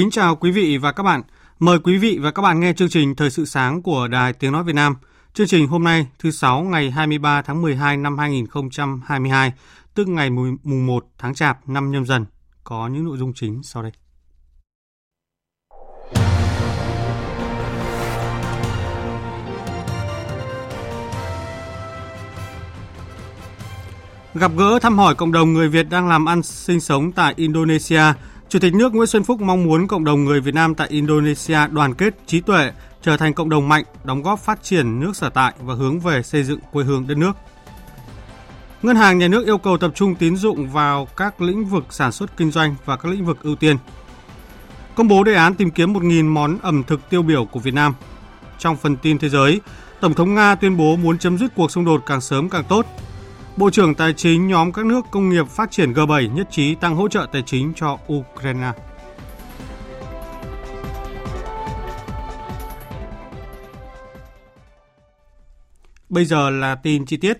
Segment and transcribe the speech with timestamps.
[0.00, 1.22] Kính chào quý vị và các bạn.
[1.58, 4.52] Mời quý vị và các bạn nghe chương trình Thời sự sáng của Đài Tiếng
[4.52, 4.96] Nói Việt Nam.
[5.34, 9.52] Chương trình hôm nay thứ Sáu ngày 23 tháng 12 năm 2022,
[9.94, 12.26] tức ngày mùng 1 tháng Chạp năm nhâm dần.
[12.64, 13.92] Có những nội dung chính sau đây.
[24.34, 28.02] Gặp gỡ thăm hỏi cộng đồng người Việt đang làm ăn sinh sống tại Indonesia–
[28.50, 31.58] Chủ tịch nước Nguyễn Xuân Phúc mong muốn cộng đồng người Việt Nam tại Indonesia
[31.70, 35.28] đoàn kết trí tuệ, trở thành cộng đồng mạnh, đóng góp phát triển nước sở
[35.28, 37.32] tại và hướng về xây dựng quê hương đất nước.
[38.82, 42.12] Ngân hàng nhà nước yêu cầu tập trung tín dụng vào các lĩnh vực sản
[42.12, 43.76] xuất kinh doanh và các lĩnh vực ưu tiên.
[44.94, 47.94] Công bố đề án tìm kiếm 1.000 món ẩm thực tiêu biểu của Việt Nam.
[48.58, 49.60] Trong phần tin thế giới,
[50.00, 52.86] Tổng thống Nga tuyên bố muốn chấm dứt cuộc xung đột càng sớm càng tốt
[53.60, 56.96] Bộ trưởng Tài chính nhóm các nước công nghiệp phát triển G7 nhất trí tăng
[56.96, 58.72] hỗ trợ tài chính cho Ukraine.
[66.08, 67.38] Bây giờ là tin chi tiết.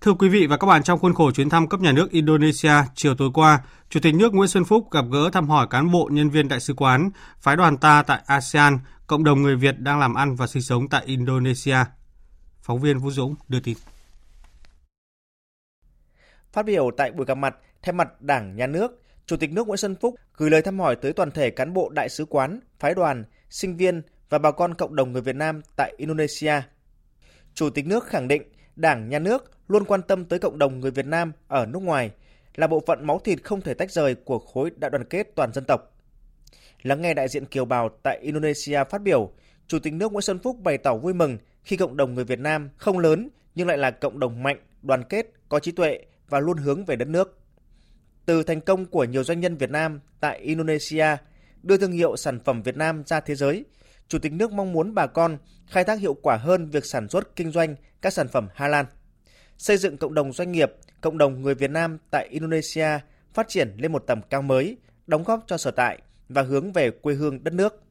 [0.00, 2.74] Thưa quý vị và các bạn, trong khuôn khổ chuyến thăm cấp nhà nước Indonesia
[2.94, 6.08] chiều tối qua, Chủ tịch nước Nguyễn Xuân Phúc gặp gỡ thăm hỏi cán bộ
[6.12, 9.98] nhân viên đại sứ quán, phái đoàn ta tại ASEAN, cộng đồng người Việt đang
[9.98, 11.78] làm ăn và sinh sống tại Indonesia.
[12.62, 13.76] Phóng viên Vũ Dũng đưa tin.
[16.52, 19.76] Phát biểu tại buổi gặp mặt, thay mặt Đảng, Nhà nước, Chủ tịch nước Nguyễn
[19.76, 22.94] Xuân Phúc gửi lời thăm hỏi tới toàn thể cán bộ đại sứ quán, phái
[22.94, 26.54] đoàn, sinh viên và bà con cộng đồng người Việt Nam tại Indonesia.
[27.54, 28.42] Chủ tịch nước khẳng định
[28.76, 32.10] Đảng, Nhà nước luôn quan tâm tới cộng đồng người Việt Nam ở nước ngoài,
[32.54, 35.52] là bộ phận máu thịt không thể tách rời của khối đại đoàn kết toàn
[35.52, 35.96] dân tộc.
[36.82, 39.30] Lắng nghe đại diện kiều bào tại Indonesia phát biểu,
[39.66, 42.38] Chủ tịch nước Nguyễn Xuân Phúc bày tỏ vui mừng khi cộng đồng người Việt
[42.38, 45.98] Nam không lớn nhưng lại là cộng đồng mạnh, đoàn kết, có trí tuệ
[46.32, 47.38] và luôn hướng về đất nước.
[48.26, 51.06] Từ thành công của nhiều doanh nhân Việt Nam tại Indonesia
[51.62, 53.64] đưa thương hiệu sản phẩm Việt Nam ra thế giới,
[54.08, 57.36] Chủ tịch nước mong muốn bà con khai thác hiệu quả hơn việc sản xuất
[57.36, 58.86] kinh doanh các sản phẩm Hà Lan,
[59.58, 62.88] xây dựng cộng đồng doanh nghiệp, cộng đồng người Việt Nam tại Indonesia
[63.34, 64.76] phát triển lên một tầm cao mới,
[65.06, 65.98] đóng góp cho sở tại
[66.28, 67.82] và hướng về quê hương đất nước.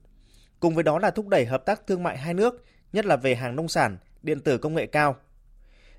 [0.60, 3.36] Cùng với đó là thúc đẩy hợp tác thương mại hai nước, nhất là về
[3.36, 5.16] hàng nông sản, điện tử công nghệ cao.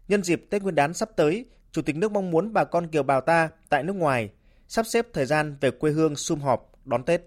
[0.08, 3.03] Nhân dịp Tết Nguyên đán sắp tới, Chủ tịch nước mong muốn bà con kiều
[3.03, 4.31] bào ta tại nước ngoài
[4.69, 7.22] sắp xếp thời gian về quê hương sum họp đón Tết.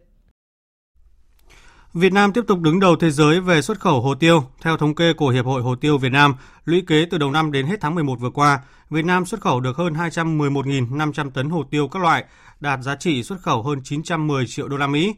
[1.94, 4.44] Việt Nam tiếp tục đứng đầu thế giới về xuất khẩu hồ tiêu.
[4.62, 6.36] Theo thống kê của Hiệp hội Hồ tiêu Việt Nam,
[6.66, 9.60] lũy kế từ đầu năm đến hết tháng 11 vừa qua, Việt Nam xuất khẩu
[9.60, 12.26] được hơn 211.500 tấn hồ tiêu các loại,
[12.60, 15.16] đạt giá trị xuất khẩu hơn 910 triệu đô la Mỹ.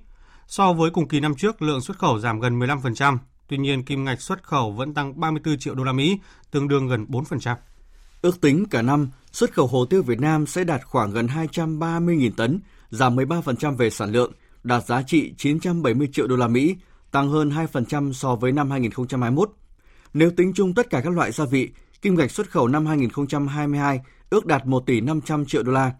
[0.48, 3.18] So với cùng kỳ năm trước, lượng xuất khẩu giảm gần 15%.
[3.48, 6.20] Tuy nhiên, kim ngạch xuất khẩu vẫn tăng 34 triệu đô la Mỹ,
[6.52, 7.56] tương đương gần 4%.
[8.22, 12.32] Ước tính cả năm, xuất khẩu hồ tiêu Việt Nam sẽ đạt khoảng gần 230.000
[12.38, 14.32] tấn, giảm 13% về sản lượng,
[14.64, 16.76] đạt giá trị 970 triệu đô la Mỹ,
[17.12, 19.52] tăng hơn 2% so với năm 2021.
[20.14, 21.70] Nếu tính chung tất cả các loại gia vị,
[22.02, 25.92] kim ngạch xuất khẩu năm 2022 ước đạt 1 tỷ 500 triệu đô la.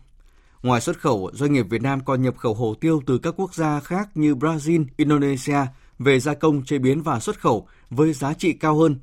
[0.64, 3.56] Ngoài xuất khẩu, doanh nghiệp Việt Nam còn nhập khẩu hồ tiêu từ các quốc
[3.56, 5.60] gia khác như Brazil, Indonesia
[6.00, 9.00] về gia công, chế biến và xuất khẩu với giá trị cao hơn.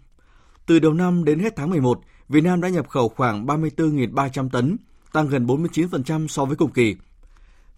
[0.67, 4.77] Từ đầu năm đến hết tháng 11, Việt Nam đã nhập khẩu khoảng 34.300 tấn,
[5.13, 6.97] tăng gần 49% so với cùng kỳ.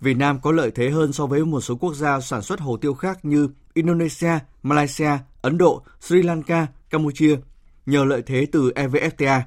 [0.01, 2.77] Việt Nam có lợi thế hơn so với một số quốc gia sản xuất hồ
[2.77, 5.11] tiêu khác như Indonesia, Malaysia,
[5.43, 7.37] Ấn Độ, Sri Lanka, Campuchia,
[7.87, 9.41] nhờ lợi thế từ EVFTA.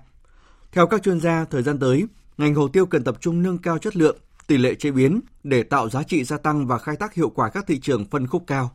[0.71, 2.05] Theo các chuyên gia, thời gian tới,
[2.37, 5.63] ngành hồ tiêu cần tập trung nâng cao chất lượng, tỷ lệ chế biến để
[5.63, 8.43] tạo giá trị gia tăng và khai thác hiệu quả các thị trường phân khúc
[8.47, 8.71] cao.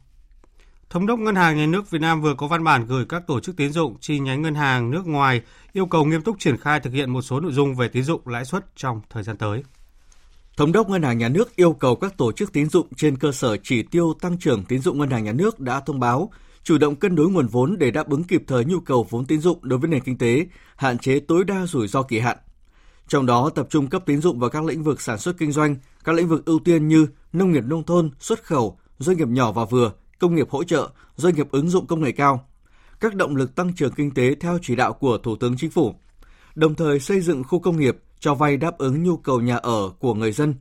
[0.94, 3.40] Thống đốc Ngân hàng Nhà nước Việt Nam vừa có văn bản gửi các tổ
[3.40, 5.42] chức tín dụng chi nhánh ngân hàng nước ngoài
[5.72, 8.28] yêu cầu nghiêm túc triển khai thực hiện một số nội dung về tín dụng
[8.28, 9.62] lãi suất trong thời gian tới.
[10.56, 13.32] Thống đốc Ngân hàng Nhà nước yêu cầu các tổ chức tín dụng trên cơ
[13.32, 16.30] sở chỉ tiêu tăng trưởng tín dụng Ngân hàng Nhà nước đã thông báo
[16.62, 19.40] chủ động cân đối nguồn vốn để đáp ứng kịp thời nhu cầu vốn tín
[19.40, 20.46] dụng đối với nền kinh tế,
[20.76, 22.36] hạn chế tối đa rủi ro kỳ hạn.
[23.08, 25.76] Trong đó tập trung cấp tín dụng vào các lĩnh vực sản xuất kinh doanh,
[26.04, 29.52] các lĩnh vực ưu tiên như nông nghiệp nông thôn, xuất khẩu, doanh nghiệp nhỏ
[29.52, 32.48] và vừa, công nghiệp hỗ trợ, doanh nghiệp ứng dụng công nghệ cao.
[33.00, 35.94] Các động lực tăng trưởng kinh tế theo chỉ đạo của Thủ tướng Chính phủ.
[36.54, 39.90] Đồng thời xây dựng khu công nghiệp cho vay đáp ứng nhu cầu nhà ở
[39.98, 40.54] của người dân.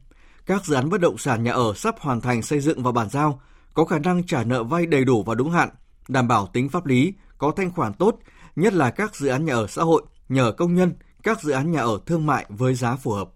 [0.46, 3.10] Các dự án bất động sản nhà ở sắp hoàn thành xây dựng và bàn
[3.10, 3.42] giao,
[3.74, 5.70] có khả năng trả nợ vay đầy đủ và đúng hạn,
[6.08, 8.20] đảm bảo tính pháp lý, có thanh khoản tốt,
[8.56, 11.72] nhất là các dự án nhà ở xã hội, nhờ công nhân, các dự án
[11.72, 13.30] nhà ở thương mại với giá phù hợp.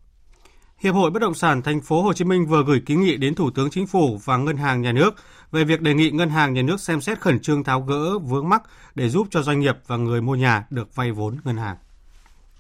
[0.78, 3.36] Hiệp hội Bất động sản Thành phố Hồ Chí Minh vừa gửi kiến nghị đến
[3.36, 5.16] Thủ tướng Chính phủ và Ngân hàng Nhà nước
[5.52, 8.50] về việc đề nghị Ngân hàng Nhà nước xem xét khẩn trương tháo gỡ vướng
[8.50, 8.64] mắc
[8.96, 11.76] để giúp cho doanh nghiệp và người mua nhà được vay vốn ngân hàng.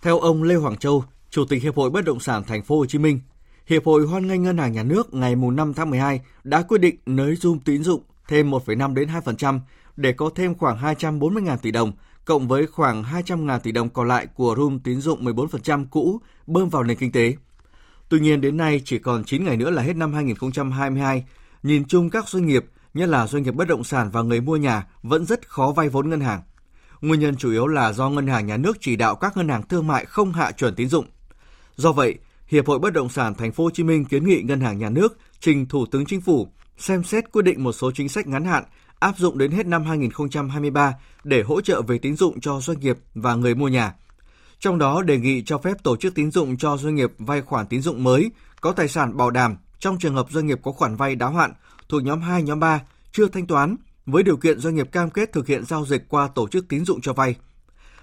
[0.01, 2.85] Theo ông Lê Hoàng Châu, Chủ tịch Hiệp hội Bất động sản Thành phố Hồ
[2.85, 3.19] Chí Minh,
[3.67, 6.95] Hiệp hội hoan nghênh Ngân hàng Nhà nước ngày 5 tháng 12 đã quyết định
[7.05, 9.59] nới zoom tín dụng thêm 1,5 đến 2%
[9.97, 11.91] để có thêm khoảng 240.000 tỷ đồng
[12.25, 16.69] cộng với khoảng 200.000 tỷ đồng còn lại của room tín dụng 14% cũ bơm
[16.69, 17.33] vào nền kinh tế.
[18.09, 21.25] Tuy nhiên đến nay chỉ còn 9 ngày nữa là hết năm 2022,
[21.63, 22.65] nhìn chung các doanh nghiệp,
[22.97, 25.89] nhất là doanh nghiệp bất động sản và người mua nhà vẫn rất khó vay
[25.89, 26.41] vốn ngân hàng.
[27.01, 29.67] Nguyên nhân chủ yếu là do ngân hàng nhà nước chỉ đạo các ngân hàng
[29.67, 31.05] thương mại không hạ chuẩn tín dụng.
[31.75, 32.15] Do vậy,
[32.47, 34.89] Hiệp hội Bất động sản Thành phố Hồ Chí Minh kiến nghị ngân hàng nhà
[34.89, 36.47] nước trình Thủ tướng Chính phủ
[36.77, 38.63] xem xét quyết định một số chính sách ngắn hạn
[38.99, 40.93] áp dụng đến hết năm 2023
[41.23, 43.93] để hỗ trợ về tín dụng cho doanh nghiệp và người mua nhà.
[44.59, 47.67] Trong đó đề nghị cho phép tổ chức tín dụng cho doanh nghiệp vay khoản
[47.67, 50.95] tín dụng mới có tài sản bảo đảm trong trường hợp doanh nghiệp có khoản
[50.95, 51.53] vay đáo hạn
[51.89, 52.81] thuộc nhóm 2, nhóm 3
[53.11, 53.75] chưa thanh toán
[54.05, 56.85] với điều kiện doanh nghiệp cam kết thực hiện giao dịch qua tổ chức tín
[56.85, 57.35] dụng cho vay.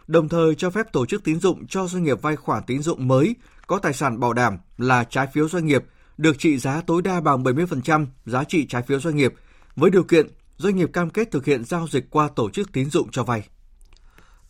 [0.06, 3.08] Đồng thời cho phép tổ chức tín dụng cho doanh nghiệp vay khoản tín dụng
[3.08, 3.36] mới
[3.66, 5.84] có tài sản bảo đảm là trái phiếu doanh nghiệp
[6.18, 9.34] được trị giá tối đa bằng 70% giá trị trái phiếu doanh nghiệp
[9.76, 10.26] với điều kiện
[10.56, 13.48] doanh nghiệp cam kết thực hiện giao dịch qua tổ chức tín dụng cho vay.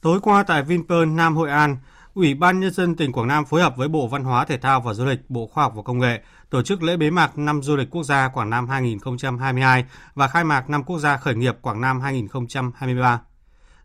[0.00, 1.76] Tối qua tại Vinpearl Nam Hội An,
[2.14, 4.80] Ủy ban Nhân dân tỉnh Quảng Nam phối hợp với Bộ Văn hóa Thể thao
[4.80, 6.20] và Du lịch, Bộ Khoa học và Công nghệ
[6.50, 9.84] tổ chức lễ bế mạc năm du lịch quốc gia Quảng Nam 2022
[10.14, 13.20] và khai mạc năm quốc gia khởi nghiệp Quảng Nam 2023.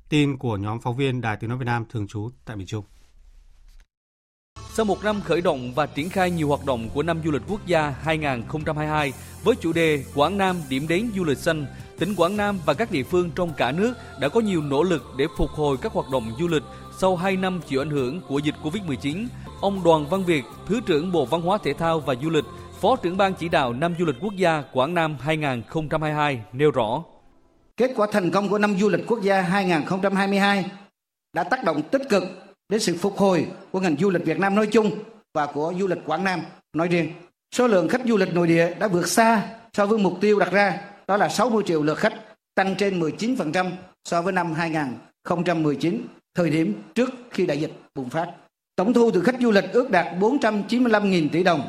[0.10, 2.86] Tin của nhóm phóng viên Đài Tiếng Nói Việt Nam thường trú tại miền Trung.
[4.74, 7.42] Sau một năm khởi động và triển khai nhiều hoạt động của năm du lịch
[7.48, 11.66] quốc gia 2022 với chủ đề Quảng Nam điểm đến du lịch xanh,
[12.00, 15.04] tỉnh Quảng Nam và các địa phương trong cả nước đã có nhiều nỗ lực
[15.18, 16.64] để phục hồi các hoạt động du lịch
[17.02, 19.28] sau 2 năm chịu ảnh hưởng của dịch Covid-19.
[19.62, 22.44] Ông Đoàn Văn Việt, Thứ trưởng Bộ Văn hóa Thể thao và Du lịch,
[22.82, 27.04] Phó trưởng ban chỉ đạo năm du lịch quốc gia Quảng Nam 2022 nêu rõ.
[27.78, 30.66] Kết quả thành công của năm du lịch quốc gia 2022
[31.34, 32.24] đã tác động tích cực
[32.70, 34.92] đến sự phục hồi của ngành du lịch Việt Nam nói chung
[35.34, 36.42] và của du lịch Quảng Nam
[36.74, 37.12] nói riêng.
[37.56, 40.52] Số lượng khách du lịch nội địa đã vượt xa so với mục tiêu đặt
[40.52, 42.14] ra, đó là 60 triệu lượt khách,
[42.56, 43.72] tăng trên 19%
[44.06, 46.02] so với năm 2019,
[46.40, 48.28] thời điểm trước khi đại dịch bùng phát.
[48.76, 51.62] Tổng thu từ khách du lịch ước đạt 495.000 tỷ đồng.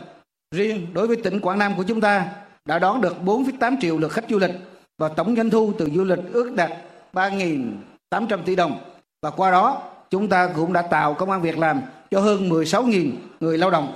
[0.55, 2.27] Riêng đối với tỉnh Quảng Nam của chúng ta
[2.65, 4.51] đã đón được 4,8 triệu lượt khách du lịch
[4.99, 6.71] và tổng doanh thu từ du lịch ước đạt
[7.13, 8.79] 3.800 tỷ đồng.
[9.23, 11.81] Và qua đó chúng ta cũng đã tạo công an việc làm
[12.11, 13.95] cho hơn 16.000 người lao động.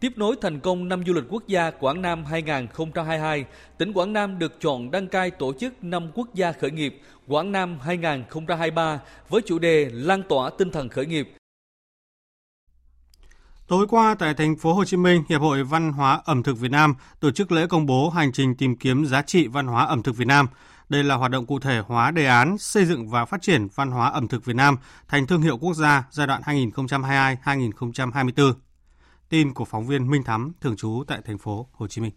[0.00, 3.44] Tiếp nối thành công năm du lịch quốc gia Quảng Nam 2022,
[3.78, 7.52] tỉnh Quảng Nam được chọn đăng cai tổ chức năm quốc gia khởi nghiệp Quảng
[7.52, 11.32] Nam 2023 với chủ đề lan tỏa tinh thần khởi nghiệp.
[13.68, 16.70] Tối qua tại thành phố Hồ Chí Minh, Hiệp hội Văn hóa ẩm thực Việt
[16.70, 20.02] Nam tổ chức lễ công bố hành trình tìm kiếm giá trị văn hóa ẩm
[20.02, 20.46] thực Việt Nam.
[20.88, 23.90] Đây là hoạt động cụ thể hóa đề án xây dựng và phát triển văn
[23.90, 24.76] hóa ẩm thực Việt Nam
[25.08, 28.52] thành thương hiệu quốc gia giai đoạn 2022-2024.
[29.28, 32.12] Tin của phóng viên Minh Thắm thường trú tại thành phố Hồ Chí Minh.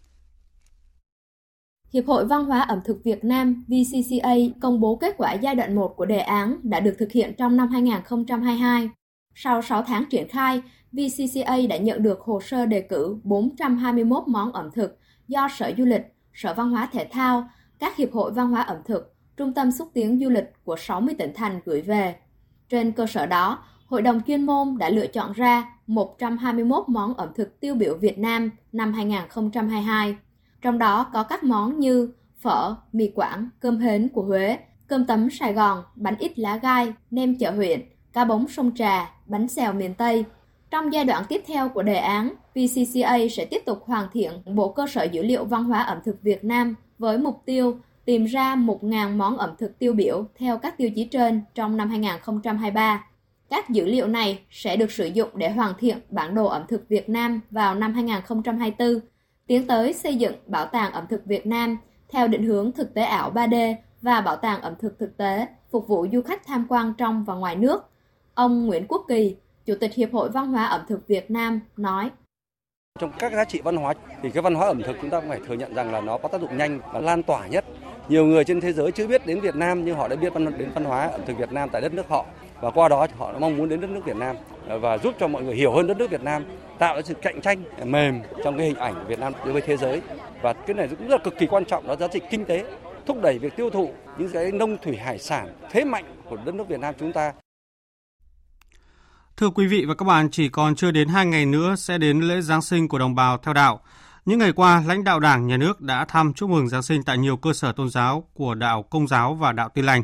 [1.92, 5.74] Hiệp hội Văn hóa ẩm thực Việt Nam VCCA công bố kết quả giai đoạn
[5.74, 8.90] 1 của đề án đã được thực hiện trong năm 2022.
[9.34, 10.62] Sau 6 tháng triển khai,
[10.92, 14.98] VCCA đã nhận được hồ sơ đề cử 421 món ẩm thực
[15.28, 16.02] do Sở Du lịch,
[16.34, 17.48] Sở Văn hóa Thể thao,
[17.78, 21.14] các hiệp hội văn hóa ẩm thực, trung tâm xúc tiến du lịch của 60
[21.18, 22.16] tỉnh thành gửi về.
[22.68, 27.28] Trên cơ sở đó, Hội đồng chuyên môn đã lựa chọn ra 121 món ẩm
[27.34, 30.16] thực tiêu biểu Việt Nam năm 2022.
[30.62, 35.30] Trong đó có các món như phở, mì quảng, cơm hến của Huế, cơm tấm
[35.30, 37.80] Sài Gòn, bánh ít lá gai, nem chợ huyện,
[38.12, 40.24] cá bống sông trà, bánh xèo miền Tây.
[40.70, 44.68] Trong giai đoạn tiếp theo của đề án, VCCA sẽ tiếp tục hoàn thiện bộ
[44.68, 48.56] cơ sở dữ liệu văn hóa ẩm thực Việt Nam với mục tiêu tìm ra
[48.56, 53.04] 1.000 món ẩm thực tiêu biểu theo các tiêu chí trên trong năm 2023.
[53.50, 56.88] Các dữ liệu này sẽ được sử dụng để hoàn thiện bản đồ ẩm thực
[56.88, 59.00] Việt Nam vào năm 2024,
[59.46, 61.78] tiến tới xây dựng Bảo tàng ẩm thực Việt Nam
[62.08, 65.88] theo định hướng thực tế ảo 3D và Bảo tàng ẩm thực thực tế phục
[65.88, 67.90] vụ du khách tham quan trong và ngoài nước.
[68.34, 72.10] Ông Nguyễn Quốc Kỳ, Chủ tịch Hiệp hội Văn hóa ẩm thực Việt Nam nói.
[73.00, 75.28] Trong các giá trị văn hóa thì cái văn hóa ẩm thực chúng ta cũng
[75.28, 77.64] phải thừa nhận rằng là nó có tác dụng nhanh và lan tỏa nhất.
[78.08, 80.70] Nhiều người trên thế giới chưa biết đến Việt Nam nhưng họ đã biết đến
[80.74, 82.26] văn hóa ẩm thực Việt Nam tại đất nước họ
[82.60, 84.36] và qua đó họ mong muốn đến đất nước Việt Nam
[84.68, 86.44] à, và giúp cho mọi người hiểu hơn đất nước Việt Nam,
[86.78, 89.76] tạo ra sự cạnh tranh mềm trong cái hình ảnh Việt Nam đối với thế
[89.76, 90.02] giới
[90.42, 92.64] và cái này cũng rất là cực kỳ quan trọng đó giá trị kinh tế
[93.06, 96.54] thúc đẩy việc tiêu thụ những cái nông thủy hải sản thế mạnh của đất
[96.54, 97.32] nước Việt Nam chúng ta.
[99.36, 102.20] Thưa quý vị và các bạn, chỉ còn chưa đến 2 ngày nữa sẽ đến
[102.20, 103.80] lễ Giáng sinh của đồng bào theo đạo.
[104.24, 107.18] Những ngày qua, lãnh đạo Đảng, Nhà nước đã thăm chúc mừng Giáng sinh tại
[107.18, 110.02] nhiều cơ sở tôn giáo của đạo Công giáo và đạo Tin lành.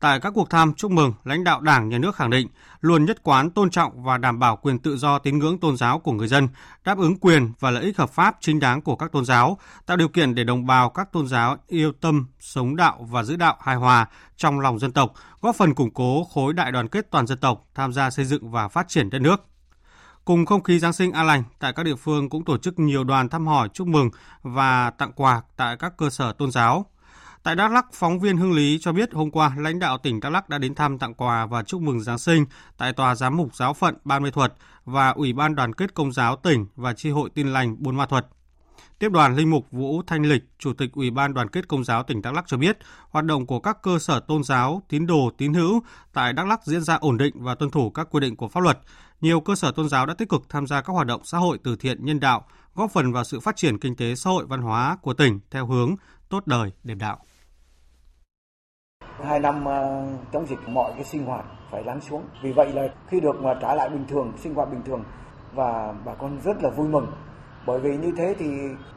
[0.00, 2.48] Tại các cuộc thăm chúc mừng, lãnh đạo Đảng, Nhà nước khẳng định
[2.80, 5.98] luôn nhất quán tôn trọng và đảm bảo quyền tự do tín ngưỡng tôn giáo
[5.98, 6.48] của người dân,
[6.84, 9.96] đáp ứng quyền và lợi ích hợp pháp chính đáng của các tôn giáo, tạo
[9.96, 13.56] điều kiện để đồng bào các tôn giáo yêu tâm, sống đạo và giữ đạo
[13.60, 17.26] hài hòa trong lòng dân tộc, góp phần củng cố khối đại đoàn kết toàn
[17.26, 19.44] dân tộc, tham gia xây dựng và phát triển đất nước.
[20.24, 23.04] Cùng không khí Giáng sinh an lành, tại các địa phương cũng tổ chức nhiều
[23.04, 24.10] đoàn thăm hỏi, chúc mừng
[24.42, 26.86] và tặng quà tại các cơ sở tôn giáo.
[27.42, 30.32] Tại Đắk Lắk, phóng viên Hưng Lý cho biết hôm qua lãnh đạo tỉnh Đắk
[30.32, 33.56] Lắk đã đến thăm tặng quà và chúc mừng Giáng sinh tại tòa giám mục
[33.56, 34.54] giáo phận Ban Mê Thuật
[34.84, 38.06] và Ủy ban đoàn kết công giáo tỉnh và tri hội tin lành Buôn Ma
[38.06, 38.26] Thuật.
[38.98, 42.02] Tiếp đoàn Linh mục Vũ Thanh Lịch, Chủ tịch Ủy ban đoàn kết công giáo
[42.02, 42.78] tỉnh Đắk Lắk cho biết,
[43.10, 46.64] hoạt động của các cơ sở tôn giáo, tín đồ, tín hữu tại Đắk Lắk
[46.64, 48.78] diễn ra ổn định và tuân thủ các quy định của pháp luật.
[49.20, 51.58] Nhiều cơ sở tôn giáo đã tích cực tham gia các hoạt động xã hội
[51.64, 54.60] từ thiện nhân đạo, góp phần vào sự phát triển kinh tế xã hội văn
[54.60, 55.96] hóa của tỉnh theo hướng
[56.28, 57.18] tốt đời đẹp đạo.
[59.22, 62.22] Hai năm trong chống dịch mọi cái sinh hoạt phải lắng xuống.
[62.42, 65.04] Vì vậy là khi được mà trả lại bình thường, sinh hoạt bình thường
[65.54, 67.06] và bà con rất là vui mừng.
[67.66, 68.50] Bởi vì như thế thì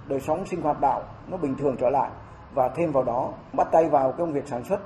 [0.07, 2.09] đời sống sinh hoạt đạo nó bình thường trở lại
[2.53, 4.79] và thêm vào đó bắt tay vào công việc sản xuất.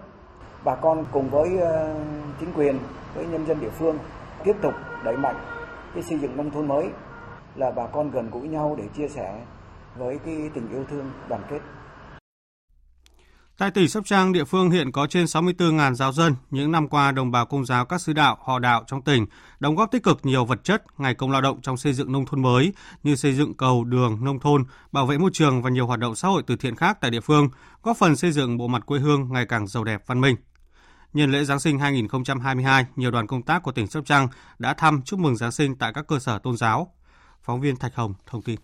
[0.63, 1.95] Bà con cùng với ờ,
[2.39, 2.79] chính quyền,
[3.15, 3.97] với nhân dân địa phương
[4.43, 4.73] tiếp tục
[5.03, 5.35] đẩy mạnh
[5.93, 6.89] cái xây dựng nông thôn mới
[7.55, 9.41] là bà con gần gũi nhau để chia sẻ
[9.97, 11.59] với cái tình yêu thương đoàn kết
[13.57, 16.35] Tại tỉnh Sóc Trăng, địa phương hiện có trên 64.000 giáo dân.
[16.51, 19.25] Những năm qua, đồng bào công giáo các sứ đạo, họ đạo trong tỉnh
[19.59, 22.25] đóng góp tích cực nhiều vật chất, ngày công lao động trong xây dựng nông
[22.25, 25.87] thôn mới như xây dựng cầu, đường, nông thôn, bảo vệ môi trường và nhiều
[25.87, 27.49] hoạt động xã hội từ thiện khác tại địa phương,
[27.83, 30.35] góp phần xây dựng bộ mặt quê hương ngày càng giàu đẹp văn minh.
[31.13, 34.27] Nhân lễ Giáng sinh 2022, nhiều đoàn công tác của tỉnh Sóc Trăng
[34.59, 36.93] đã thăm chúc mừng Giáng sinh tại các cơ sở tôn giáo.
[37.43, 38.59] Phóng viên Thạch Hồng thông tin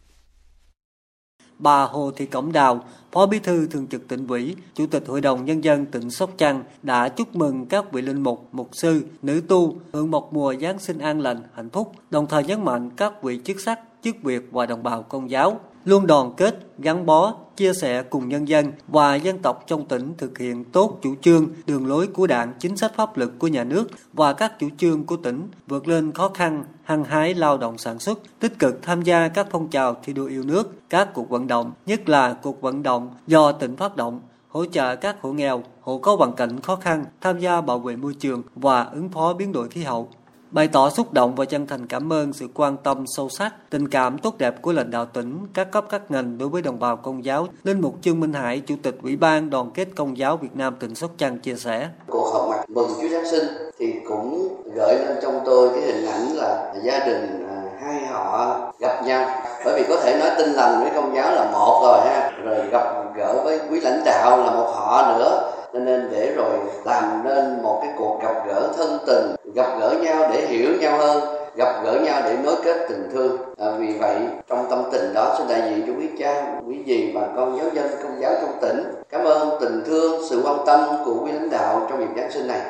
[1.62, 5.22] bà Hồ Thị Cẩm Đào, Phó Bí thư Thường trực tỉnh ủy, Chủ tịch Hội
[5.22, 9.02] đồng Nhân dân tỉnh Sóc Trăng đã chúc mừng các vị linh mục, mục sư,
[9.22, 12.90] nữ tu hưởng một mùa Giáng sinh an lành, hạnh phúc, đồng thời nhấn mạnh
[12.98, 17.06] các vị chức sắc, chức việc và đồng bào công giáo luôn đoàn kết, gắn
[17.06, 21.16] bó, chia sẻ cùng nhân dân và dân tộc trong tỉnh thực hiện tốt chủ
[21.22, 24.70] trương, đường lối của đảng, chính sách pháp luật của nhà nước và các chủ
[24.78, 28.84] trương của tỉnh vượt lên khó khăn, hăng hái lao động sản xuất, tích cực
[28.84, 32.34] tham gia các phong trào thi đua yêu nước, các cuộc vận động, nhất là
[32.34, 36.34] cuộc vận động do tỉnh phát động, hỗ trợ các hộ nghèo, hộ có hoàn
[36.34, 39.84] cảnh khó khăn, tham gia bảo vệ môi trường và ứng phó biến đổi khí
[39.84, 40.10] hậu
[40.52, 43.88] bày tỏ xúc động và chân thành cảm ơn sự quan tâm sâu sắc, tình
[43.88, 46.98] cảm tốt đẹp của lãnh đạo tỉnh, các cấp các ngành đối với đồng bào
[46.98, 47.48] công giáo.
[47.64, 50.76] Linh mục Trương Minh Hải, Chủ tịch Ủy ban Đoàn kết Công giáo Việt Nam
[50.80, 51.90] tỉnh Sóc Trăng chia sẻ.
[52.08, 53.44] Cuộc họp mặt mừng Chúa Giáng sinh
[53.80, 58.58] thì cũng gợi lên trong tôi cái hình ảnh là gia đình à, hai họ
[58.80, 62.00] gặp nhau bởi vì có thể nói tin lành với công giáo là một rồi
[62.06, 66.60] ha rồi gặp gỡ với quý lãnh đạo là một họ nữa nên để rồi
[66.86, 70.98] làm nên một cái cuộc gặp gỡ thân tình gặp gỡ nhau để hiểu nhau
[70.98, 73.38] hơn gặp gỡ nhau để nối kết tình thương.
[73.58, 77.12] À, vì vậy trong tâm tình đó xin đại diện cho quý cha quý dì
[77.16, 80.80] bà con giáo dân công giáo trong tỉnh cảm ơn tình thương sự quan tâm
[81.06, 82.62] của quý lãnh đạo trong dịp giáng sinh này.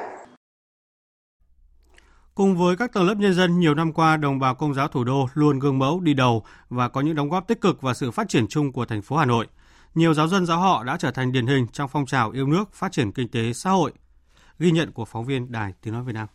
[2.35, 5.03] Cùng với các tầng lớp nhân dân, nhiều năm qua, đồng bào công giáo thủ
[5.03, 8.11] đô luôn gương mẫu đi đầu và có những đóng góp tích cực vào sự
[8.11, 9.47] phát triển chung của thành phố Hà Nội
[9.95, 12.73] nhiều giáo dân giáo họ đã trở thành điển hình trong phong trào yêu nước,
[12.73, 13.91] phát triển kinh tế xã hội.
[14.59, 16.27] Ghi nhận của phóng viên Đài Tiếng Nói Việt Nam.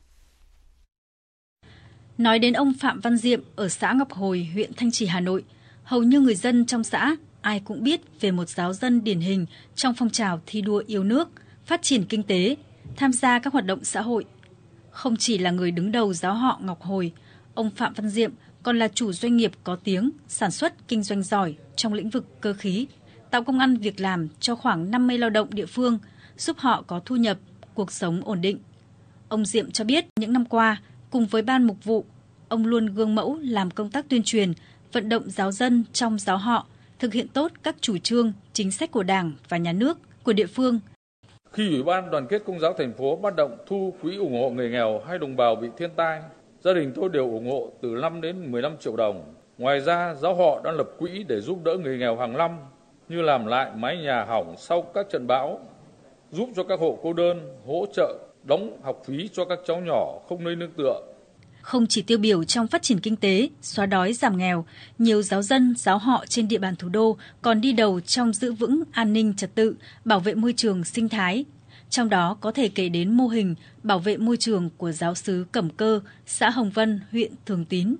[2.18, 5.44] Nói đến ông Phạm Văn Diệm ở xã Ngọc Hồi, huyện Thanh Trì, Hà Nội,
[5.84, 9.46] hầu như người dân trong xã ai cũng biết về một giáo dân điển hình
[9.74, 11.28] trong phong trào thi đua yêu nước,
[11.66, 12.56] phát triển kinh tế,
[12.96, 14.24] tham gia các hoạt động xã hội.
[14.90, 17.12] Không chỉ là người đứng đầu giáo họ Ngọc Hồi,
[17.54, 18.32] ông Phạm Văn Diệm
[18.62, 22.40] còn là chủ doanh nghiệp có tiếng, sản xuất kinh doanh giỏi trong lĩnh vực
[22.40, 22.86] cơ khí,
[23.30, 25.98] tạo công ăn việc làm cho khoảng 50 lao động địa phương,
[26.36, 27.38] giúp họ có thu nhập,
[27.74, 28.58] cuộc sống ổn định.
[29.28, 32.04] Ông Diệm cho biết những năm qua, cùng với ban mục vụ,
[32.48, 34.52] ông luôn gương mẫu làm công tác tuyên truyền,
[34.92, 36.66] vận động giáo dân trong giáo họ,
[36.98, 40.46] thực hiện tốt các chủ trương, chính sách của Đảng và Nhà nước, của địa
[40.46, 40.80] phương.
[41.52, 44.50] Khi Ủy ban Đoàn kết Công giáo thành phố bắt động thu quỹ ủng hộ
[44.50, 46.20] người nghèo hay đồng bào bị thiên tai,
[46.60, 49.34] gia đình tôi đều ủng hộ từ 5 đến 15 triệu đồng.
[49.58, 52.58] Ngoài ra, giáo họ đã lập quỹ để giúp đỡ người nghèo hàng năm
[53.08, 55.60] như làm lại mái nhà hỏng sau các trận bão,
[56.32, 60.18] giúp cho các hộ cô đơn, hỗ trợ đóng học phí cho các cháu nhỏ
[60.28, 61.02] không nơi nương tựa.
[61.60, 64.64] Không chỉ tiêu biểu trong phát triển kinh tế, xóa đói giảm nghèo,
[64.98, 68.52] nhiều giáo dân, giáo họ trên địa bàn thủ đô còn đi đầu trong giữ
[68.52, 71.44] vững an ninh trật tự, bảo vệ môi trường sinh thái.
[71.90, 75.46] Trong đó có thể kể đến mô hình bảo vệ môi trường của giáo sứ
[75.52, 77.96] Cẩm Cơ, xã Hồng Vân, huyện Thường Tín.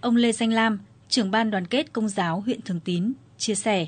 [0.00, 3.86] Ông Lê Danh Lam, trưởng ban đoàn kết công giáo huyện Thường Tín, chia sẻ.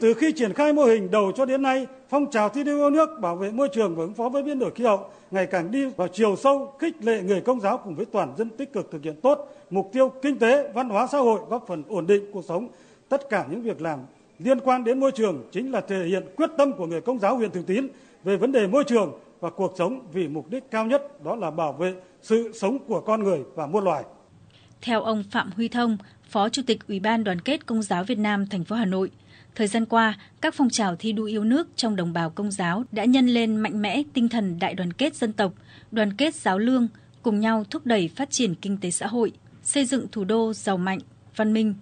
[0.00, 2.90] Từ khi triển khai mô hình đầu cho đến nay, phong trào thi đua yêu
[2.90, 5.70] nước bảo vệ môi trường và ứng phó với biến đổi khí hậu ngày càng
[5.70, 8.90] đi vào chiều sâu, khích lệ người công giáo cùng với toàn dân tích cực
[8.90, 12.30] thực hiện tốt mục tiêu kinh tế, văn hóa xã hội góp phần ổn định
[12.32, 12.68] cuộc sống.
[13.08, 13.98] Tất cả những việc làm
[14.38, 17.36] liên quan đến môi trường chính là thể hiện quyết tâm của người công giáo
[17.36, 17.88] huyện Thường Tín
[18.24, 21.50] về vấn đề môi trường và cuộc sống vì mục đích cao nhất đó là
[21.50, 24.04] bảo vệ sự sống của con người và muôn loài.
[24.82, 25.96] Theo ông Phạm Huy Thông,
[26.28, 29.10] Phó Chủ tịch Ủy ban Đoàn kết Công giáo Việt Nam thành phố Hà Nội,
[29.54, 32.84] Thời gian qua, các phong trào thi đua yêu nước trong đồng bào công giáo
[32.92, 35.52] đã nhân lên mạnh mẽ tinh thần đại đoàn kết dân tộc,
[35.90, 36.88] đoàn kết giáo lương,
[37.22, 39.32] cùng nhau thúc đẩy phát triển kinh tế xã hội,
[39.62, 40.98] xây dựng thủ đô giàu mạnh,
[41.36, 41.74] văn minh.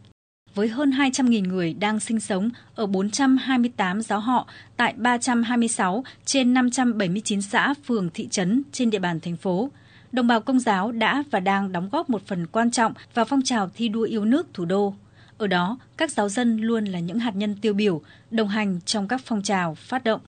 [0.55, 7.43] Với hơn 200.000 người đang sinh sống ở 428 giáo họ tại 326 trên 579
[7.43, 9.71] xã, phường, thị trấn trên địa bàn thành phố,
[10.13, 13.43] đồng bào công giáo đã và đang đóng góp một phần quan trọng vào phong
[13.43, 14.95] trào thi đua yêu nước thủ đô.
[15.43, 19.09] Ở đó, các giáo dân luôn là những hạt nhân tiêu biểu, đồng hành trong
[19.09, 20.21] các phong trào phát động.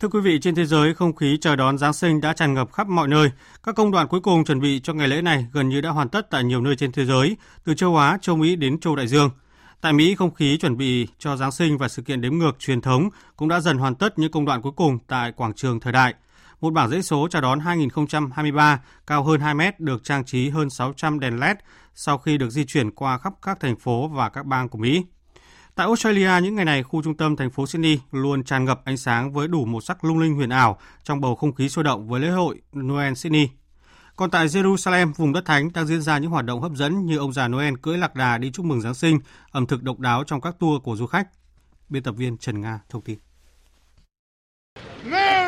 [0.00, 2.72] Thưa quý vị, trên thế giới, không khí chờ đón Giáng sinh đã tràn ngập
[2.72, 3.30] khắp mọi nơi.
[3.62, 6.08] Các công đoạn cuối cùng chuẩn bị cho ngày lễ này gần như đã hoàn
[6.08, 9.06] tất tại nhiều nơi trên thế giới, từ châu Á, châu Mỹ đến châu Đại
[9.06, 9.30] Dương.
[9.80, 12.80] Tại Mỹ, không khí chuẩn bị cho Giáng sinh và sự kiện đếm ngược truyền
[12.80, 15.92] thống cũng đã dần hoàn tất những công đoạn cuối cùng tại quảng trường thời
[15.92, 16.14] đại.
[16.62, 20.70] Một bảng dãy số chào đón 2023 cao hơn 2 mét được trang trí hơn
[20.70, 21.56] 600 đèn LED
[21.94, 25.04] sau khi được di chuyển qua khắp các thành phố và các bang của Mỹ.
[25.74, 28.96] Tại Australia, những ngày này, khu trung tâm thành phố Sydney luôn tràn ngập ánh
[28.96, 32.08] sáng với đủ màu sắc lung linh huyền ảo trong bầu không khí sôi động
[32.08, 33.48] với lễ hội Noel Sydney.
[34.16, 37.18] Còn tại Jerusalem, vùng đất thánh đang diễn ra những hoạt động hấp dẫn như
[37.18, 39.18] ông già Noel cưỡi lạc đà đi chúc mừng Giáng sinh,
[39.50, 41.28] ẩm thực độc đáo trong các tour của du khách.
[41.88, 43.18] Biên tập viên Trần Nga thông tin.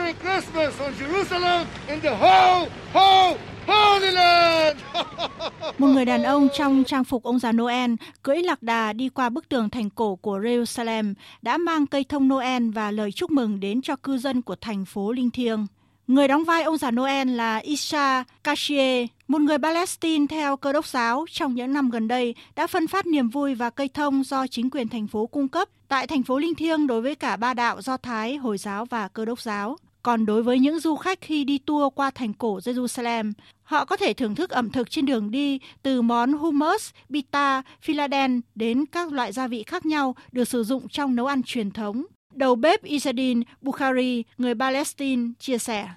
[0.04, 3.36] Merry Christmas on Jerusalem in the whole, whole
[3.66, 4.76] Holy Land!
[5.78, 7.90] Một người đàn ông trong trang phục ông già Noel
[8.22, 12.28] cưỡi lạc đà đi qua bức tường thành cổ của Jerusalem đã mang cây thông
[12.28, 15.66] Noel và lời chúc mừng đến cho cư dân của thành phố linh thiêng.
[16.06, 20.86] Người đóng vai ông già Noel là Isha Kashie, một người Palestine theo cơ đốc
[20.86, 24.46] giáo trong những năm gần đây đã phân phát niềm vui và cây thông do
[24.46, 27.54] chính quyền thành phố cung cấp tại thành phố Linh Thiêng đối với cả ba
[27.54, 29.76] đạo Do Thái, Hồi giáo và cơ đốc giáo.
[30.04, 33.96] Còn đối với những du khách khi đi tour qua thành cổ Jerusalem, họ có
[33.96, 39.12] thể thưởng thức ẩm thực trên đường đi từ món hummus, pita, philaden đến các
[39.12, 42.04] loại gia vị khác nhau được sử dụng trong nấu ăn truyền thống.
[42.34, 45.88] Đầu bếp Isadin Bukhari, người Palestine, chia sẻ.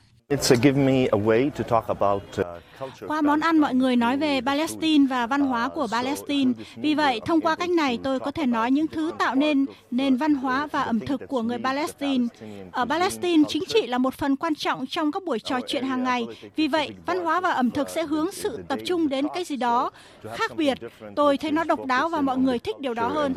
[3.07, 6.53] Qua món ăn mọi người nói về Palestine và văn hóa của Palestine.
[6.75, 10.17] Vì vậy, thông qua cách này tôi có thể nói những thứ tạo nên nền
[10.17, 12.25] văn hóa và ẩm thực của người Palestine.
[12.71, 16.03] Ở Palestine, chính trị là một phần quan trọng trong các buổi trò chuyện hàng
[16.03, 16.25] ngày.
[16.55, 19.55] Vì vậy, văn hóa và ẩm thực sẽ hướng sự tập trung đến cái gì
[19.55, 19.91] đó
[20.35, 20.77] khác biệt.
[21.15, 23.33] Tôi thấy nó độc đáo và mọi người thích điều đó hơn.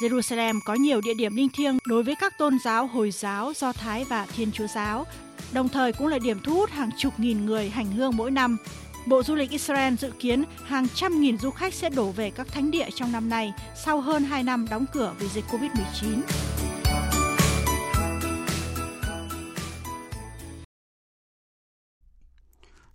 [0.00, 3.72] Jerusalem có nhiều địa điểm linh thiêng đối với các tôn giáo Hồi giáo, Do
[3.72, 5.06] Thái và Thiên Chúa giáo,
[5.52, 8.56] đồng thời cũng là điểm thu hút hàng chục nghìn người hành hương mỗi năm.
[9.06, 12.46] Bộ Du lịch Israel dự kiến hàng trăm nghìn du khách sẽ đổ về các
[12.52, 13.52] thánh địa trong năm nay
[13.84, 16.20] sau hơn 2 năm đóng cửa vì dịch Covid-19.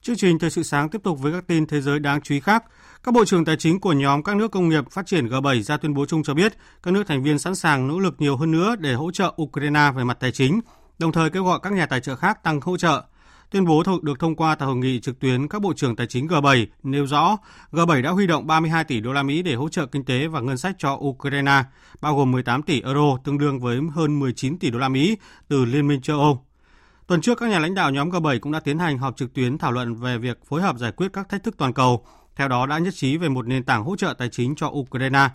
[0.02, 2.40] Chương trình Thời sự sáng tiếp tục với các tin thế giới đáng chú ý
[2.40, 2.64] khác.
[3.04, 5.78] Các bộ trưởng tài chính của nhóm các nước công nghiệp phát triển G7 ra
[5.78, 8.52] tuyên bố chung cho biết các nước thành viên sẵn sàng nỗ lực nhiều hơn
[8.52, 10.60] nữa để hỗ trợ Ukraine về mặt tài chính,
[11.00, 13.04] đồng thời kêu gọi các nhà tài trợ khác tăng hỗ trợ.
[13.52, 16.28] Tuyên bố được thông qua tại hội nghị trực tuyến các bộ trưởng tài chính
[16.28, 17.38] G7 nêu rõ
[17.72, 20.40] G7 đã huy động 32 tỷ đô la Mỹ để hỗ trợ kinh tế và
[20.40, 21.64] ngân sách cho Ukraine,
[22.02, 25.66] bao gồm 18 tỷ euro tương đương với hơn 19 tỷ đô la Mỹ từ
[25.66, 26.46] Liên minh châu Âu.
[27.10, 29.58] Tuần trước, các nhà lãnh đạo nhóm G7 cũng đã tiến hành họp trực tuyến
[29.58, 32.66] thảo luận về việc phối hợp giải quyết các thách thức toàn cầu, theo đó
[32.66, 35.30] đã nhất trí về một nền tảng hỗ trợ tài chính cho Ukraine.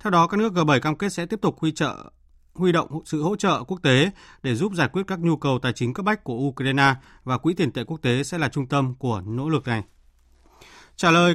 [0.00, 2.10] Theo đó, các nước G7 cam kết sẽ tiếp tục huy trợ
[2.54, 4.10] huy động sự hỗ trợ quốc tế
[4.42, 7.54] để giúp giải quyết các nhu cầu tài chính cấp bách của Ukraine và Quỹ
[7.54, 9.82] tiền tệ quốc tế sẽ là trung tâm của nỗ lực này.
[10.96, 11.34] Trả lời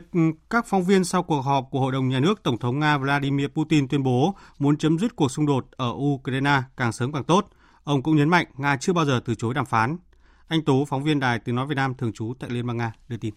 [0.49, 3.47] các phóng viên sau cuộc họp của Hội đồng Nhà nước, Tổng thống Nga Vladimir
[3.47, 7.49] Putin tuyên bố muốn chấm dứt cuộc xung đột ở Ukraine càng sớm càng tốt.
[7.83, 9.97] Ông cũng nhấn mạnh Nga chưa bao giờ từ chối đàm phán.
[10.47, 12.93] Anh Tú, phóng viên đài Tiếng Nói Việt Nam thường trú tại Liên bang Nga,
[13.07, 13.33] đưa tin.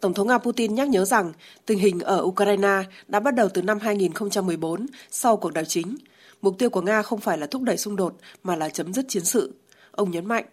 [0.00, 1.32] Tổng thống Nga Putin nhắc nhớ rằng
[1.66, 5.96] tình hình ở Ukraine đã bắt đầu từ năm 2014 sau cuộc đảo chính.
[6.42, 9.04] Mục tiêu của Nga không phải là thúc đẩy xung đột mà là chấm dứt
[9.08, 9.54] chiến sự.
[9.90, 10.44] Ông nhấn mạnh.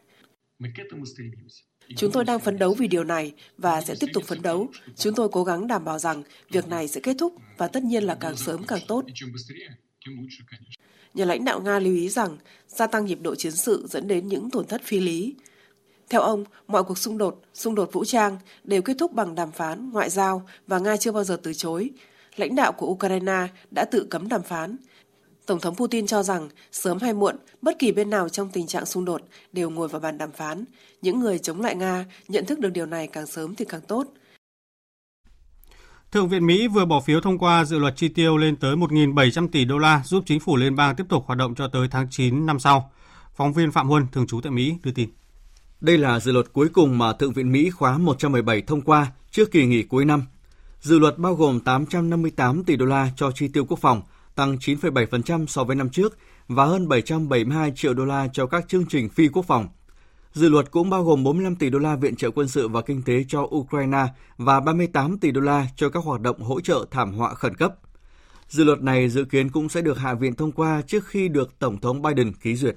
[1.97, 4.67] Chúng tôi đang phấn đấu vì điều này và sẽ tiếp tục phấn đấu.
[4.95, 8.03] Chúng tôi cố gắng đảm bảo rằng việc này sẽ kết thúc và tất nhiên
[8.03, 9.05] là càng sớm càng tốt.
[11.13, 14.27] Nhà lãnh đạo Nga lưu ý rằng gia tăng nhịp độ chiến sự dẫn đến
[14.27, 15.35] những tổn thất phi lý.
[16.09, 19.51] Theo ông, mọi cuộc xung đột, xung đột vũ trang đều kết thúc bằng đàm
[19.51, 21.89] phán, ngoại giao và Nga chưa bao giờ từ chối.
[22.35, 24.77] Lãnh đạo của Ukraine đã tự cấm đàm phán.
[25.45, 28.85] Tổng thống Putin cho rằng sớm hay muộn, bất kỳ bên nào trong tình trạng
[28.85, 29.21] xung đột
[29.51, 30.65] đều ngồi vào bàn đàm phán.
[31.01, 34.07] Những người chống lại Nga nhận thức được điều này càng sớm thì càng tốt.
[36.13, 39.47] Thượng viện Mỹ vừa bỏ phiếu thông qua dự luật chi tiêu lên tới 1.700
[39.51, 42.07] tỷ đô la giúp chính phủ liên bang tiếp tục hoạt động cho tới tháng
[42.09, 42.91] 9 năm sau.
[43.35, 45.09] Phóng viên Phạm Huân, thường trú tại Mỹ, đưa tin.
[45.81, 49.51] Đây là dự luật cuối cùng mà Thượng viện Mỹ khóa 117 thông qua trước
[49.51, 50.23] kỳ nghỉ cuối năm.
[50.79, 54.01] Dự luật bao gồm 858 tỷ đô la cho chi tiêu quốc phòng,
[54.35, 58.85] tăng 9,7% so với năm trước và hơn 772 triệu đô la cho các chương
[58.85, 59.67] trình phi quốc phòng.
[60.33, 63.03] Dự luật cũng bao gồm 45 tỷ đô la viện trợ quân sự và kinh
[63.03, 64.05] tế cho Ukraine
[64.37, 67.73] và 38 tỷ đô la cho các hoạt động hỗ trợ thảm họa khẩn cấp.
[68.47, 71.59] Dự luật này dự kiến cũng sẽ được Hạ viện thông qua trước khi được
[71.59, 72.75] Tổng thống Biden ký duyệt.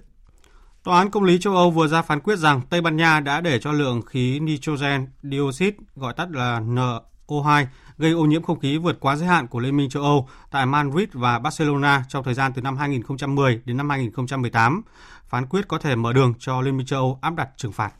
[0.85, 3.40] Tòa án Công lý châu Âu vừa ra phán quyết rằng Tây Ban Nha đã
[3.40, 7.66] để cho lượng khí nitrogen dioxide, gọi tắt là NO2,
[7.99, 10.66] gây ô nhiễm không khí vượt quá giới hạn của Liên minh châu Âu tại
[10.66, 14.83] Madrid và Barcelona trong thời gian từ năm 2010 đến năm 2018.
[15.29, 17.93] Phán quyết có thể mở đường cho Liên minh châu Âu áp đặt trừng phạt.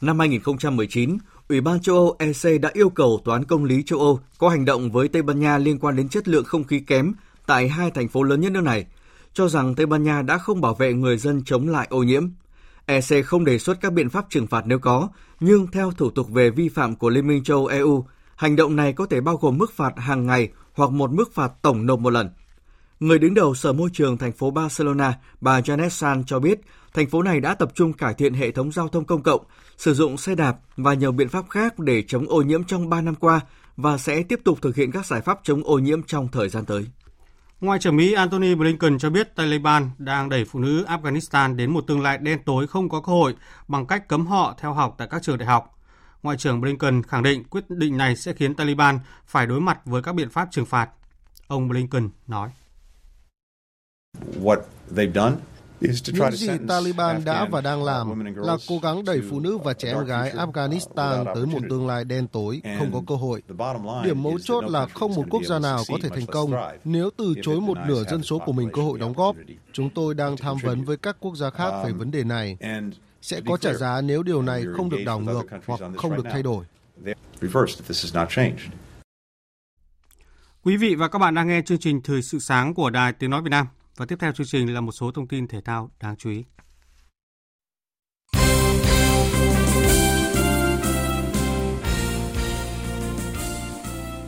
[0.00, 3.98] Năm 2019, Ủy ban châu Âu EC đã yêu cầu Tòa án Công lý châu
[3.98, 6.80] Âu có hành động với Tây Ban Nha liên quan đến chất lượng không khí
[6.80, 7.12] kém
[7.46, 8.86] tại hai thành phố lớn nhất nước này–
[9.38, 12.28] cho rằng Tây Ban Nha đã không bảo vệ người dân chống lại ô nhiễm.
[12.86, 15.08] EC không đề xuất các biện pháp trừng phạt nếu có,
[15.40, 18.06] nhưng theo thủ tục về vi phạm của Liên minh châu EU,
[18.36, 21.52] hành động này có thể bao gồm mức phạt hàng ngày hoặc một mức phạt
[21.62, 22.30] tổng nộp một lần.
[23.00, 26.60] Người đứng đầu Sở Môi trường thành phố Barcelona, bà Janet San cho biết,
[26.94, 29.44] thành phố này đã tập trung cải thiện hệ thống giao thông công cộng,
[29.76, 33.00] sử dụng xe đạp và nhiều biện pháp khác để chống ô nhiễm trong 3
[33.00, 33.40] năm qua
[33.76, 36.64] và sẽ tiếp tục thực hiện các giải pháp chống ô nhiễm trong thời gian
[36.64, 36.86] tới.
[37.60, 41.86] Ngoại trưởng Mỹ Antony Blinken cho biết Taliban đang đẩy phụ nữ Afghanistan đến một
[41.86, 43.34] tương lai đen tối không có cơ hội
[43.68, 45.78] bằng cách cấm họ theo học tại các trường đại học.
[46.22, 50.02] Ngoại trưởng Blinken khẳng định quyết định này sẽ khiến Taliban phải đối mặt với
[50.02, 50.88] các biện pháp trừng phạt.
[51.46, 52.50] Ông Blinken nói.
[54.42, 54.58] What
[54.94, 55.36] they've done
[55.80, 59.88] những gì Taliban đã và đang làm là cố gắng đẩy phụ nữ và trẻ
[59.88, 63.42] em gái Afghanistan tới một tương lai đen tối, không có cơ hội.
[64.04, 66.52] Điểm mấu chốt là không một quốc gia nào có thể thành công
[66.84, 69.36] nếu từ chối một nửa dân số của mình cơ hội đóng góp.
[69.72, 72.56] Chúng tôi đang tham vấn với các quốc gia khác về vấn đề này.
[73.22, 76.42] Sẽ có trả giá nếu điều này không được đảo ngược hoặc không được thay
[76.42, 76.64] đổi.
[80.62, 83.30] Quý vị và các bạn đang nghe chương trình Thời sự sáng của Đài Tiếng
[83.30, 83.66] Nói Việt Nam.
[83.98, 86.44] Và tiếp theo chương trình là một số thông tin thể thao đáng chú ý.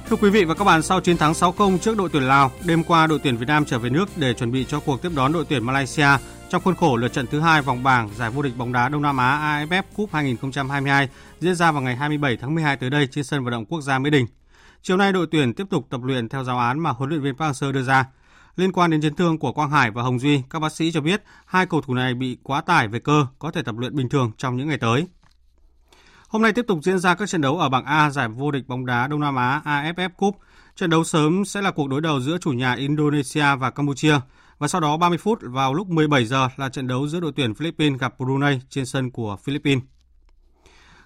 [0.09, 2.85] Thưa quý vị và các bạn, sau chiến thắng 6-0 trước đội tuyển Lào, đêm
[2.85, 5.33] qua đội tuyển Việt Nam trở về nước để chuẩn bị cho cuộc tiếp đón
[5.33, 6.09] đội tuyển Malaysia
[6.48, 9.02] trong khuôn khổ lượt trận thứ hai vòng bảng giải vô địch bóng đá Đông
[9.02, 11.09] Nam Á AFF Cup 2022
[11.40, 13.98] diễn ra vào ngày 27 tháng 12 tới đây trên sân vận động quốc gia
[13.98, 14.26] Mỹ Đình.
[14.83, 17.37] Chiều nay đội tuyển tiếp tục tập luyện theo giáo án mà huấn luyện viên
[17.37, 18.06] Park Hang-seo đưa ra.
[18.56, 21.00] Liên quan đến chấn thương của Quang Hải và Hồng Duy, các bác sĩ cho
[21.00, 24.08] biết hai cầu thủ này bị quá tải về cơ, có thể tập luyện bình
[24.08, 25.06] thường trong những ngày tới.
[26.28, 28.68] Hôm nay tiếp tục diễn ra các trận đấu ở bảng A giải vô địch
[28.68, 30.36] bóng đá Đông Nam Á AFF Cup.
[30.76, 34.20] Trận đấu sớm sẽ là cuộc đối đầu giữa chủ nhà Indonesia và Campuchia
[34.58, 37.54] và sau đó 30 phút vào lúc 17 giờ là trận đấu giữa đội tuyển
[37.54, 39.84] Philippines gặp Brunei trên sân của Philippines.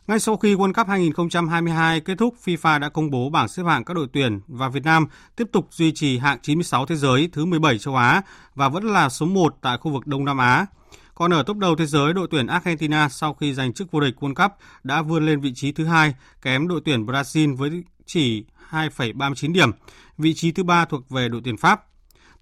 [0.07, 3.85] Ngay sau khi World Cup 2022 kết thúc, FIFA đã công bố bảng xếp hạng
[3.85, 7.45] các đội tuyển và Việt Nam tiếp tục duy trì hạng 96 thế giới, thứ
[7.45, 8.23] 17 châu Á
[8.55, 10.67] và vẫn là số 1 tại khu vực Đông Nam Á.
[11.15, 14.15] Còn ở top đầu thế giới, đội tuyển Argentina sau khi giành chức vô địch
[14.21, 18.45] World Cup đã vươn lên vị trí thứ hai, kém đội tuyển Brazil với chỉ
[18.71, 19.71] 2,39 điểm.
[20.19, 21.85] Vị trí thứ ba thuộc về đội tuyển Pháp.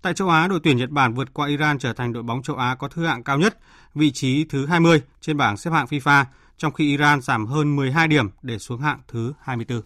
[0.03, 2.57] Tại châu Á, đội tuyển Nhật Bản vượt qua Iran trở thành đội bóng châu
[2.57, 3.59] Á có thứ hạng cao nhất,
[3.95, 6.25] vị trí thứ 20 trên bảng xếp hạng FIFA
[6.63, 9.83] trong khi Iran giảm hơn 12 điểm để xuống hạng thứ 24.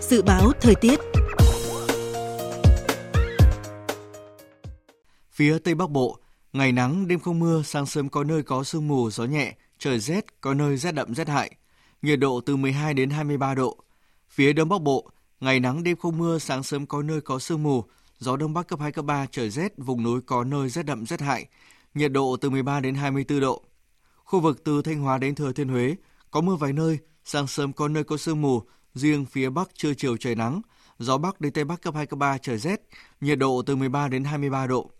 [0.00, 1.00] Dự báo thời tiết
[5.32, 6.18] Phía Tây Bắc Bộ,
[6.52, 9.98] ngày nắng, đêm không mưa, sáng sớm có nơi có sương mù, gió nhẹ, trời
[9.98, 11.50] rét, có nơi rét đậm rét hại.
[12.02, 13.76] Nhiệt độ từ 12 đến 23 độ.
[14.30, 17.62] Phía Đông Bắc Bộ, ngày nắng, đêm không mưa, sáng sớm có nơi có sương
[17.62, 17.84] mù,
[18.18, 21.06] gió đông bắc cấp 2 cấp 3 trời rét, vùng núi có nơi rét đậm
[21.06, 21.46] rét hại,
[21.94, 23.62] nhiệt độ từ 13 đến 24 độ.
[24.24, 25.96] Khu vực từ Thanh Hóa đến Thừa Thiên Huế
[26.30, 28.62] có mưa vài nơi, sáng sớm có nơi có sương mù,
[28.94, 30.60] riêng phía Bắc trưa chiều trời nắng,
[30.98, 32.80] gió Bắc đến Tây Bắc cấp 2 cấp 3 trời rét,
[33.20, 34.90] nhiệt độ từ 13 đến 23 độ.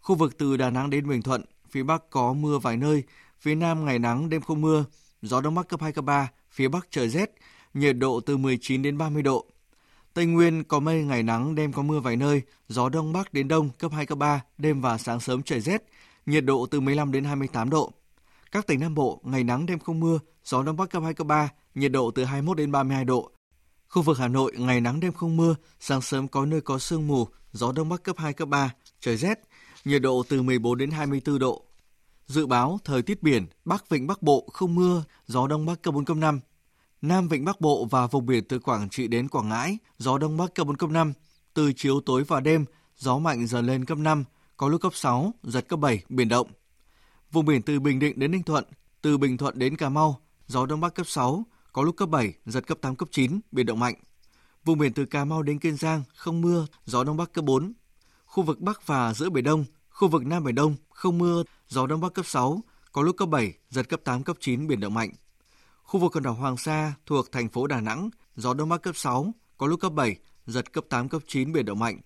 [0.00, 3.02] Khu vực từ Đà Nẵng đến Bình Thuận, phía Bắc có mưa vài nơi,
[3.40, 4.84] phía Nam ngày nắng đêm không mưa,
[5.22, 7.30] gió Đông Bắc cấp 2 cấp 3, phía Bắc trời rét,
[7.74, 9.46] nhiệt độ từ 19 đến 30 độ.
[10.14, 13.48] Tây Nguyên có mây ngày nắng, đêm có mưa vài nơi, gió đông bắc đến
[13.48, 15.82] đông cấp 2 cấp 3, đêm và sáng sớm trời rét,
[16.26, 17.92] nhiệt độ từ 15 đến 28 độ.
[18.52, 21.26] Các tỉnh Nam Bộ ngày nắng đêm không mưa, gió đông bắc cấp 2 cấp
[21.26, 23.30] 3, nhiệt độ từ 21 đến 32 độ.
[23.88, 27.06] Khu vực Hà Nội ngày nắng đêm không mưa, sáng sớm có nơi có sương
[27.06, 29.38] mù, gió đông bắc cấp 2 cấp 3, trời rét,
[29.84, 31.64] nhiệt độ từ 14 đến 24 độ.
[32.26, 35.94] Dự báo thời tiết biển, Bắc Vịnh Bắc Bộ không mưa, gió đông bắc cấp
[35.94, 36.40] 4 cấp 5,
[37.04, 40.36] Nam Vịnh Bắc Bộ và vùng biển từ Quảng Trị đến Quảng Ngãi, gió Đông
[40.36, 41.12] Bắc cấp 4, cấp 5.
[41.54, 42.64] Từ chiều tối và đêm,
[42.96, 44.24] gió mạnh dần lên cấp 5,
[44.56, 46.50] có lúc cấp 6, giật cấp 7, biển động.
[47.32, 48.64] Vùng biển từ Bình Định đến Ninh Thuận,
[49.02, 52.32] từ Bình Thuận đến Cà Mau, gió Đông Bắc cấp 6, có lúc cấp 7,
[52.46, 53.94] giật cấp 8, cấp 9, biển động mạnh.
[54.64, 57.72] Vùng biển từ Cà Mau đến Kiên Giang, không mưa, gió Đông Bắc cấp 4.
[58.24, 61.86] Khu vực Bắc và giữa Biển Đông, khu vực Nam Biển Đông, không mưa, gió
[61.86, 62.60] Đông Bắc cấp 6,
[62.92, 65.10] có lúc cấp 7, giật cấp 8, cấp 9, biển động mạnh.
[65.94, 68.96] Khu vực quần đảo Hoàng Sa thuộc thành phố Đà Nẵng, gió đông bắc cấp
[68.96, 72.00] 6, có lúc cấp 7, giật cấp 8, cấp 9, biển động mạnh.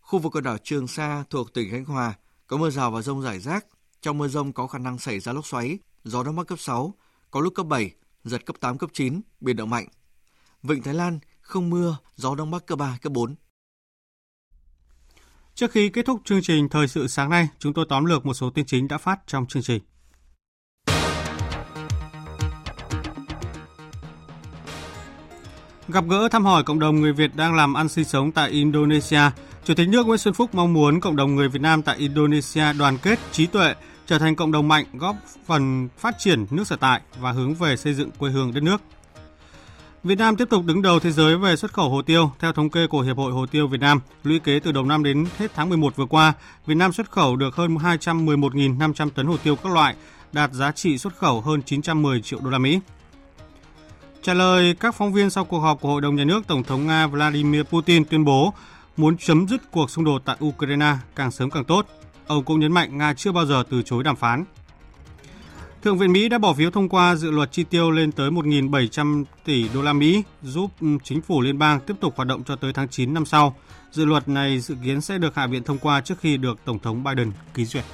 [0.00, 2.14] Khu vực quần đảo Trường Sa thuộc tỉnh Khánh Hòa,
[2.46, 3.66] có mưa rào và rông rải rác.
[4.00, 6.94] Trong mưa rông có khả năng xảy ra lốc xoáy, gió đông bắc cấp 6,
[7.30, 7.90] có lúc cấp 7,
[8.24, 9.86] giật cấp 8, cấp 9, biển động mạnh.
[10.62, 13.34] Vịnh Thái Lan, không mưa, gió đông bắc cấp 3, cấp 4.
[15.54, 18.34] Trước khi kết thúc chương trình Thời sự sáng nay, chúng tôi tóm lược một
[18.34, 19.82] số tin chính đã phát trong chương trình.
[25.92, 29.20] Gặp gỡ thăm hỏi cộng đồng người Việt đang làm ăn sinh sống tại Indonesia,
[29.64, 32.72] Chủ tịch nước Nguyễn Xuân Phúc mong muốn cộng đồng người Việt Nam tại Indonesia
[32.78, 33.74] đoàn kết, trí tuệ,
[34.06, 37.76] trở thành cộng đồng mạnh góp phần phát triển nước sở tại và hướng về
[37.76, 38.80] xây dựng quê hương đất nước.
[40.04, 42.32] Việt Nam tiếp tục đứng đầu thế giới về xuất khẩu hồ tiêu.
[42.38, 45.04] Theo thống kê của Hiệp hội Hồ tiêu Việt Nam, lũy kế từ đầu năm
[45.04, 46.32] đến hết tháng 11 vừa qua,
[46.66, 49.94] Việt Nam xuất khẩu được hơn 211.500 tấn hồ tiêu các loại,
[50.32, 52.80] đạt giá trị xuất khẩu hơn 910 triệu đô la Mỹ.
[54.22, 56.86] Trả lời các phóng viên sau cuộc họp của Hội đồng Nhà nước, Tổng thống
[56.86, 58.54] Nga Vladimir Putin tuyên bố
[58.96, 61.86] muốn chấm dứt cuộc xung đột tại Ukraine càng sớm càng tốt.
[62.26, 64.44] Ông cũng nhấn mạnh Nga chưa bao giờ từ chối đàm phán.
[65.82, 69.24] Thượng viện Mỹ đã bỏ phiếu thông qua dự luật chi tiêu lên tới 1.700
[69.44, 70.70] tỷ đô la Mỹ, giúp
[71.04, 73.56] chính phủ liên bang tiếp tục hoạt động cho tới tháng 9 năm sau.
[73.92, 76.78] Dự luật này dự kiến sẽ được Hạ viện thông qua trước khi được Tổng
[76.78, 77.84] thống Biden ký duyệt.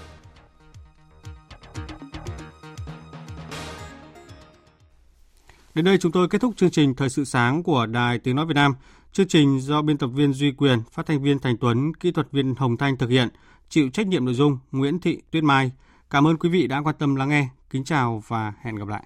[5.76, 8.46] Đến đây chúng tôi kết thúc chương trình Thời sự sáng của Đài Tiếng Nói
[8.46, 8.74] Việt Nam.
[9.12, 12.32] Chương trình do biên tập viên Duy Quyền, phát thanh viên Thành Tuấn, kỹ thuật
[12.32, 13.28] viên Hồng Thanh thực hiện,
[13.68, 15.72] chịu trách nhiệm nội dung Nguyễn Thị Tuyết Mai.
[16.10, 17.48] Cảm ơn quý vị đã quan tâm lắng nghe.
[17.70, 19.02] Kính chào và hẹn gặp lại.